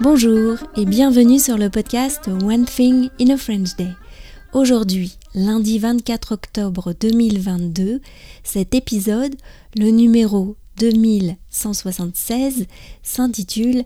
Bonjour 0.00 0.58
et 0.76 0.84
bienvenue 0.84 1.40
sur 1.40 1.58
le 1.58 1.70
podcast 1.70 2.28
One 2.28 2.66
Thing 2.66 3.10
in 3.20 3.30
a 3.30 3.36
French 3.36 3.74
Day. 3.74 3.90
Aujourd'hui, 4.52 5.18
lundi 5.34 5.80
24 5.80 6.34
octobre 6.34 6.94
2022, 7.00 8.00
cet 8.44 8.76
épisode, 8.76 9.34
le 9.74 9.90
numéro 9.90 10.54
2176, 10.76 12.66
s'intitule 13.02 13.82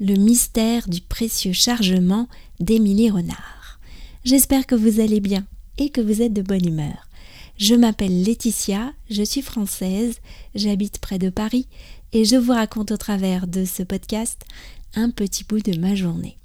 Le 0.00 0.16
mystère 0.16 0.86
du 0.86 1.00
précieux 1.00 1.54
chargement 1.54 2.28
d'Émilie 2.60 3.08
Renard. 3.08 3.80
J'espère 4.22 4.66
que 4.66 4.74
vous 4.74 5.00
allez 5.00 5.20
bien 5.20 5.46
et 5.78 5.88
que 5.88 6.02
vous 6.02 6.20
êtes 6.20 6.34
de 6.34 6.42
bonne 6.42 6.66
humeur. 6.66 7.08
Je 7.56 7.74
m'appelle 7.74 8.22
Laetitia, 8.22 8.92
je 9.08 9.22
suis 9.22 9.40
française, 9.40 10.16
j'habite 10.54 10.98
près 10.98 11.18
de 11.18 11.30
Paris 11.30 11.68
et 12.12 12.26
je 12.26 12.36
vous 12.36 12.52
raconte 12.52 12.92
au 12.92 12.98
travers 12.98 13.46
de 13.46 13.64
ce 13.64 13.82
podcast 13.82 14.44
un 14.96 15.10
petit 15.10 15.44
bout 15.44 15.60
de 15.60 15.78
ma 15.78 15.94
journée. 15.94 16.38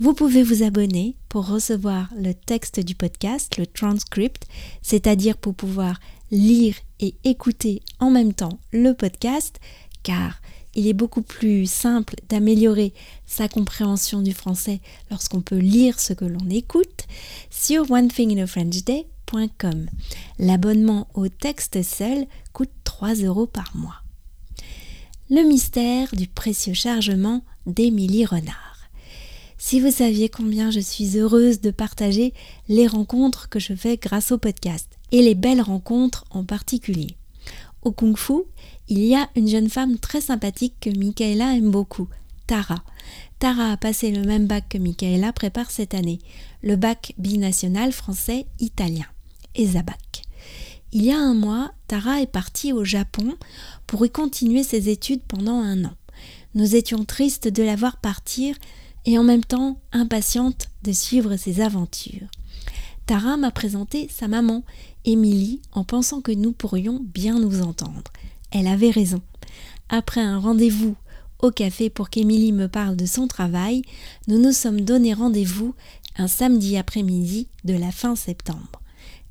Vous 0.00 0.14
pouvez 0.14 0.44
vous 0.44 0.62
abonner 0.62 1.16
pour 1.28 1.48
recevoir 1.48 2.08
le 2.16 2.32
texte 2.32 2.78
du 2.78 2.94
podcast, 2.94 3.56
le 3.58 3.66
transcript, 3.66 4.46
c'est-à-dire 4.80 5.36
pour 5.36 5.54
pouvoir 5.54 5.98
lire 6.30 6.76
et 7.00 7.14
écouter 7.24 7.82
en 7.98 8.10
même 8.10 8.32
temps 8.32 8.60
le 8.72 8.92
podcast, 8.94 9.58
car 10.04 10.40
il 10.74 10.86
est 10.86 10.92
beaucoup 10.94 11.22
plus 11.22 11.68
simple 11.68 12.14
d'améliorer 12.28 12.92
sa 13.26 13.48
compréhension 13.48 14.22
du 14.22 14.32
français 14.32 14.80
lorsqu'on 15.10 15.40
peut 15.40 15.58
lire 15.58 15.98
ce 15.98 16.12
que 16.12 16.24
l'on 16.24 16.48
écoute 16.48 17.08
sur 17.50 17.90
onethinginafrenchday.com. 17.90 19.88
L'abonnement 20.38 21.08
au 21.14 21.26
texte 21.28 21.82
seul 21.82 22.26
coûte 22.52 22.70
3 22.84 23.14
euros 23.14 23.46
par 23.46 23.74
mois. 23.74 24.02
Le 25.30 25.42
mystère 25.42 26.08
du 26.14 26.26
précieux 26.26 26.72
chargement 26.72 27.42
d'Émilie 27.66 28.24
Renard. 28.24 28.88
Si 29.58 29.78
vous 29.78 29.90
saviez 29.90 30.30
combien 30.30 30.70
je 30.70 30.80
suis 30.80 31.18
heureuse 31.18 31.60
de 31.60 31.70
partager 31.70 32.32
les 32.68 32.86
rencontres 32.86 33.50
que 33.50 33.58
je 33.58 33.74
fais 33.74 33.98
grâce 33.98 34.32
au 34.32 34.38
podcast, 34.38 34.88
et 35.12 35.20
les 35.20 35.34
belles 35.34 35.60
rencontres 35.60 36.24
en 36.30 36.44
particulier. 36.44 37.16
Au 37.82 37.92
Kung 37.92 38.16
Fu, 38.16 38.44
il 38.88 39.00
y 39.00 39.14
a 39.14 39.28
une 39.36 39.48
jeune 39.48 39.68
femme 39.68 39.98
très 39.98 40.22
sympathique 40.22 40.76
que 40.80 40.90
Michaela 40.96 41.54
aime 41.56 41.70
beaucoup, 41.70 42.08
Tara. 42.46 42.82
Tara 43.38 43.72
a 43.72 43.76
passé 43.76 44.10
le 44.10 44.22
même 44.22 44.46
bac 44.46 44.64
que 44.70 44.78
Michaela 44.78 45.34
prépare 45.34 45.70
cette 45.70 45.92
année, 45.92 46.20
le 46.62 46.76
bac 46.76 47.12
binational 47.18 47.92
français-italien, 47.92 49.06
ESABAC. 49.54 50.07
Il 50.90 51.04
y 51.04 51.12
a 51.12 51.18
un 51.18 51.34
mois, 51.34 51.72
Tara 51.86 52.22
est 52.22 52.26
partie 52.26 52.72
au 52.72 52.82
Japon 52.82 53.36
pour 53.86 54.06
y 54.06 54.10
continuer 54.10 54.62
ses 54.62 54.88
études 54.88 55.20
pendant 55.28 55.60
un 55.60 55.84
an. 55.84 55.92
Nous 56.54 56.76
étions 56.76 57.04
tristes 57.04 57.46
de 57.46 57.62
la 57.62 57.76
voir 57.76 57.98
partir 57.98 58.56
et 59.04 59.18
en 59.18 59.22
même 59.22 59.44
temps 59.44 59.80
impatientes 59.92 60.68
de 60.84 60.92
suivre 60.92 61.36
ses 61.36 61.60
aventures. 61.60 62.28
Tara 63.04 63.36
m'a 63.36 63.50
présenté 63.50 64.08
sa 64.10 64.28
maman, 64.28 64.64
Émilie, 65.04 65.60
en 65.72 65.84
pensant 65.84 66.22
que 66.22 66.32
nous 66.32 66.52
pourrions 66.52 67.04
bien 67.04 67.38
nous 67.38 67.60
entendre. 67.60 68.04
Elle 68.50 68.66
avait 68.66 68.90
raison. 68.90 69.20
Après 69.90 70.22
un 70.22 70.38
rendez-vous 70.38 70.96
au 71.40 71.50
café 71.50 71.90
pour 71.90 72.08
qu'Émilie 72.08 72.52
me 72.52 72.66
parle 72.66 72.96
de 72.96 73.06
son 73.06 73.28
travail, 73.28 73.82
nous 74.26 74.40
nous 74.40 74.52
sommes 74.52 74.80
donné 74.80 75.12
rendez-vous 75.12 75.74
un 76.16 76.28
samedi 76.28 76.78
après-midi 76.78 77.48
de 77.64 77.74
la 77.74 77.92
fin 77.92 78.16
septembre 78.16 78.80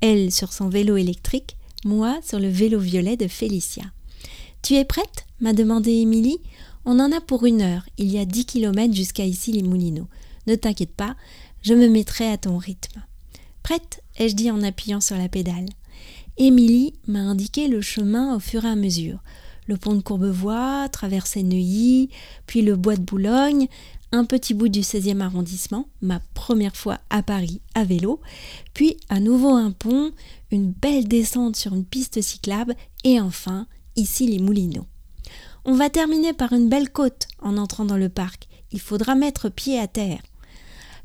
elle 0.00 0.30
sur 0.32 0.52
son 0.52 0.68
vélo 0.68 0.96
électrique, 0.96 1.56
moi 1.84 2.18
sur 2.22 2.38
le 2.38 2.48
vélo 2.48 2.78
violet 2.78 3.16
de 3.16 3.28
Félicia. 3.28 3.84
Tu 4.62 4.74
es 4.74 4.84
prête? 4.84 5.26
m'a 5.40 5.52
demandé 5.52 5.92
Émilie. 5.92 6.38
On 6.84 6.98
en 6.98 7.12
a 7.12 7.20
pour 7.20 7.46
une 7.46 7.62
heure, 7.62 7.86
il 7.98 8.10
y 8.10 8.18
a 8.18 8.24
dix 8.24 8.44
kilomètres 8.44 8.94
jusqu'à 8.94 9.24
ici 9.24 9.52
les 9.52 9.62
Moulineaux. 9.62 10.08
Ne 10.46 10.54
t'inquiète 10.54 10.94
pas, 10.94 11.16
je 11.62 11.74
me 11.74 11.88
mettrai 11.88 12.30
à 12.30 12.38
ton 12.38 12.58
rythme. 12.58 13.02
Prête? 13.62 14.02
ai-je 14.16 14.34
dit 14.34 14.50
en 14.50 14.62
appuyant 14.62 15.00
sur 15.00 15.16
la 15.16 15.28
pédale. 15.28 15.66
Émilie 16.38 16.94
m'a 17.06 17.20
indiqué 17.20 17.68
le 17.68 17.82
chemin 17.82 18.34
au 18.34 18.40
fur 18.40 18.64
et 18.64 18.68
à 18.68 18.76
mesure. 18.76 19.18
Le 19.70 19.76
pont 19.76 19.94
de 19.94 20.02
Courbevoie, 20.02 20.88
traverser 20.88 21.44
Neuilly, 21.44 22.10
puis 22.48 22.60
le 22.60 22.74
bois 22.74 22.96
de 22.96 23.02
Boulogne, 23.02 23.68
un 24.10 24.24
petit 24.24 24.52
bout 24.52 24.68
du 24.68 24.80
16e 24.80 25.20
arrondissement, 25.20 25.86
ma 26.02 26.18
première 26.34 26.74
fois 26.74 26.98
à 27.08 27.22
Paris 27.22 27.60
à 27.76 27.84
vélo, 27.84 28.20
puis 28.74 28.96
à 29.08 29.20
nouveau 29.20 29.50
un 29.50 29.70
pont, 29.70 30.10
une 30.50 30.72
belle 30.72 31.06
descente 31.06 31.54
sur 31.54 31.72
une 31.72 31.84
piste 31.84 32.20
cyclable 32.20 32.74
et 33.04 33.20
enfin 33.20 33.68
ici 33.94 34.26
les 34.26 34.40
Moulineaux. 34.40 34.88
On 35.64 35.76
va 35.76 35.88
terminer 35.88 36.32
par 36.32 36.52
une 36.52 36.68
belle 36.68 36.90
côte 36.90 37.28
en 37.38 37.56
entrant 37.56 37.84
dans 37.84 37.96
le 37.96 38.08
parc. 38.08 38.48
Il 38.72 38.80
faudra 38.80 39.14
mettre 39.14 39.50
pied 39.50 39.78
à 39.78 39.86
terre. 39.86 40.22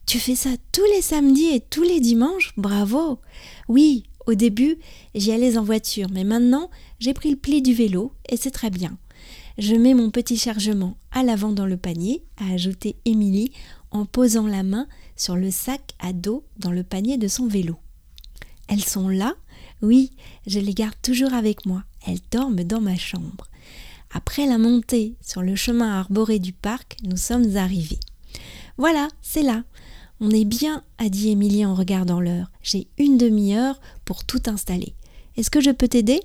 Tu 0.08 0.18
fais 0.18 0.36
ça 0.36 0.50
tous 0.72 0.86
les 0.96 1.04
samedis 1.04 1.54
et 1.54 1.60
tous 1.60 1.84
les 1.84 2.00
dimanches? 2.00 2.54
Bravo 2.58 3.20
Oui, 3.68 4.06
au 4.26 4.34
début, 4.34 4.78
j'y 5.14 5.32
allais 5.32 5.58
en 5.58 5.64
voiture, 5.64 6.08
mais 6.12 6.24
maintenant, 6.24 6.70
j'ai 7.00 7.14
pris 7.14 7.30
le 7.30 7.36
pli 7.36 7.62
du 7.62 7.74
vélo 7.74 8.12
et 8.30 8.38
c'est 8.38 8.52
très 8.52 8.70
bien. 8.70 8.98
Je 9.58 9.76
mets 9.76 9.94
mon 9.94 10.12
petit 10.12 10.38
chargement 10.38 10.98
à 11.12 11.24
l'avant 11.24 11.54
dans 11.54 11.66
le 11.66 11.78
panier, 11.78 12.24
a 12.38 12.54
ajouté 12.54 12.98
Émilie 13.06 13.52
en 13.92 14.06
posant 14.06 14.48
la 14.48 14.64
main 14.64 14.88
sur 15.16 15.36
le 15.36 15.50
sac 15.52 15.94
à 16.00 16.12
dos 16.12 16.44
dans 16.60 16.72
le 16.72 16.84
panier 16.84 17.18
de 17.18 17.28
son 17.28 17.48
vélo. 17.48 17.78
Elles 18.68 18.84
sont 18.84 19.08
là? 19.08 19.36
Oui, 19.82 20.12
je 20.48 20.60
les 20.60 20.74
garde 20.74 20.96
toujours 21.02 21.34
avec 21.34 21.66
moi. 21.66 21.84
Elles 22.08 22.20
dorment 22.32 22.64
dans 22.64 22.82
ma 22.82 22.98
chambre. 22.98 23.48
Après 24.14 24.46
la 24.46 24.58
montée 24.58 25.16
sur 25.22 25.42
le 25.42 25.56
chemin 25.56 26.00
arboré 26.00 26.40
du 26.40 26.52
parc, 26.54 26.98
nous 27.04 27.18
sommes 27.18 27.56
arrivés. 27.58 28.00
Voilà, 28.78 29.08
c'est 29.22 29.44
là. 29.44 29.64
On 30.22 30.30
est 30.30 30.46
bien, 30.46 30.84
a 30.98 31.10
dit 31.10 31.30
Émilie 31.30 31.66
en 31.66 31.76
regardant 31.76 32.22
l'heure. 32.22 32.52
J'ai 32.64 32.88
une 32.98 33.18
demi-heure 33.18 33.80
pour 34.06 34.24
tout 34.24 34.42
installer. 34.46 34.94
Est-ce 35.36 35.50
que 35.50 35.60
je 35.60 35.72
peux 35.72 35.90
t'aider? 35.90 36.22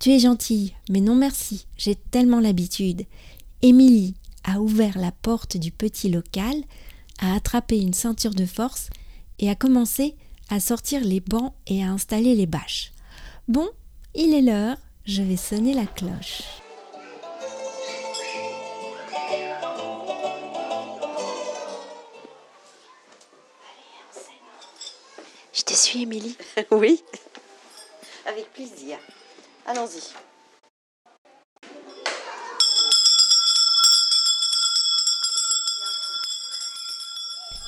Tu 0.00 0.10
es 0.10 0.18
gentille, 0.18 0.74
mais 0.88 1.00
non 1.00 1.14
merci, 1.14 1.66
j'ai 1.76 1.94
tellement 1.94 2.40
l'habitude. 2.40 3.04
Émilie 3.62 4.14
a 4.44 4.60
ouvert 4.60 4.98
la 4.98 5.12
porte 5.12 5.56
du 5.56 5.70
petit 5.70 6.10
local, 6.10 6.56
a 7.20 7.34
attrapé 7.34 7.78
une 7.78 7.92
ceinture 7.92 8.34
de 8.34 8.46
force 8.46 8.88
et 9.38 9.50
a 9.50 9.54
commencé 9.54 10.16
à 10.48 10.58
sortir 10.58 11.04
les 11.04 11.20
bancs 11.20 11.52
et 11.66 11.84
à 11.84 11.90
installer 11.90 12.34
les 12.34 12.46
bâches. 12.46 12.92
Bon, 13.46 13.68
il 14.14 14.34
est 14.34 14.42
l'heure, 14.42 14.78
je 15.04 15.22
vais 15.22 15.36
sonner 15.36 15.74
la 15.74 15.86
cloche. 15.86 16.42
Suis, 25.80 26.02
Émilie 26.02 26.36
Oui, 26.70 27.02
avec 28.26 28.52
plaisir. 28.52 28.98
Allons-y. 29.66 30.02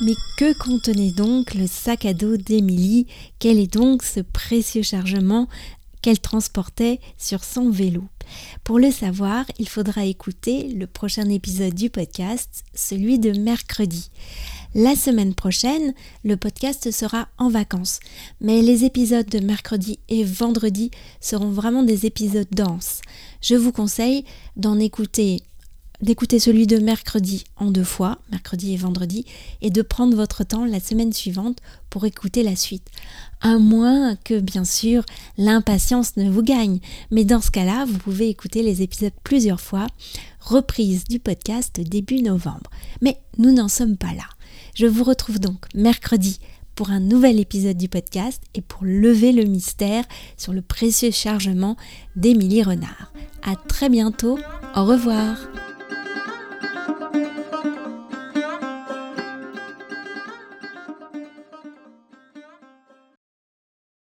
Mais 0.00 0.14
que 0.36 0.52
contenait 0.58 1.12
donc 1.12 1.54
le 1.54 1.66
sac 1.66 2.04
à 2.04 2.12
dos 2.12 2.36
d'Émilie? 2.36 3.06
Quel 3.38 3.58
est 3.58 3.72
donc 3.72 4.02
ce 4.02 4.20
précieux 4.20 4.82
chargement 4.82 5.48
qu'elle 6.02 6.18
transportait 6.18 6.98
sur 7.16 7.44
son 7.44 7.70
vélo? 7.70 8.02
Pour 8.64 8.78
le 8.78 8.90
savoir, 8.90 9.44
il 9.58 9.68
faudra 9.68 10.04
écouter 10.04 10.68
le 10.68 10.86
prochain 10.86 11.28
épisode 11.28 11.74
du 11.74 11.88
podcast, 11.88 12.64
celui 12.74 13.18
de 13.20 13.38
mercredi. 13.38 14.10
La 14.74 14.96
semaine 14.96 15.34
prochaine, 15.34 15.92
le 16.24 16.38
podcast 16.38 16.90
sera 16.90 17.28
en 17.36 17.50
vacances, 17.50 18.00
mais 18.40 18.62
les 18.62 18.86
épisodes 18.86 19.28
de 19.28 19.38
mercredi 19.38 19.98
et 20.08 20.24
vendredi 20.24 20.90
seront 21.20 21.50
vraiment 21.50 21.82
des 21.82 22.06
épisodes 22.06 22.48
denses. 22.50 23.02
Je 23.42 23.54
vous 23.54 23.70
conseille 23.70 24.24
d'en 24.56 24.78
écouter 24.78 25.42
d'écouter 26.00 26.40
celui 26.40 26.66
de 26.66 26.78
mercredi 26.78 27.44
en 27.56 27.70
deux 27.70 27.84
fois, 27.84 28.18
mercredi 28.32 28.72
et 28.72 28.76
vendredi, 28.76 29.24
et 29.60 29.70
de 29.70 29.82
prendre 29.82 30.16
votre 30.16 30.42
temps 30.42 30.64
la 30.64 30.80
semaine 30.80 31.12
suivante 31.12 31.58
pour 31.90 32.06
écouter 32.06 32.42
la 32.42 32.56
suite. 32.56 32.88
À 33.40 33.58
moins 33.58 34.16
que, 34.16 34.40
bien 34.40 34.64
sûr, 34.64 35.04
l'impatience 35.38 36.16
ne 36.16 36.28
vous 36.28 36.42
gagne. 36.42 36.80
Mais 37.12 37.24
dans 37.24 37.40
ce 37.40 37.52
cas-là, 37.52 37.84
vous 37.84 37.98
pouvez 37.98 38.28
écouter 38.28 38.64
les 38.64 38.82
épisodes 38.82 39.12
plusieurs 39.22 39.60
fois, 39.60 39.86
reprise 40.40 41.04
du 41.04 41.20
podcast 41.20 41.80
début 41.80 42.20
novembre. 42.20 42.70
Mais 43.00 43.18
nous 43.38 43.52
n'en 43.52 43.68
sommes 43.68 43.96
pas 43.96 44.12
là. 44.12 44.24
Je 44.74 44.86
vous 44.86 45.04
retrouve 45.04 45.38
donc 45.38 45.66
mercredi 45.74 46.38
pour 46.74 46.90
un 46.90 47.00
nouvel 47.00 47.38
épisode 47.38 47.76
du 47.76 47.88
podcast 47.88 48.42
et 48.54 48.62
pour 48.62 48.84
lever 48.84 49.32
le 49.32 49.44
mystère 49.44 50.04
sur 50.36 50.52
le 50.52 50.62
précieux 50.62 51.10
chargement 51.10 51.76
d'Émilie 52.16 52.62
Renard. 52.62 53.12
À 53.42 53.56
très 53.56 53.88
bientôt. 53.88 54.38
Au 54.74 54.84
revoir. 54.84 55.36